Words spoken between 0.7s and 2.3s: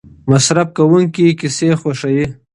کوونکي کیسې خوښوي.